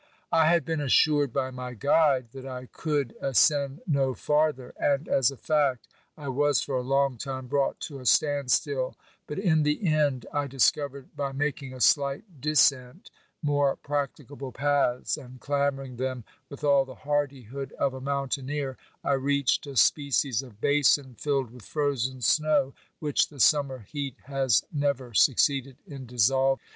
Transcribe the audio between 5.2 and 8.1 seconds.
a fact, I was for a long time brought to a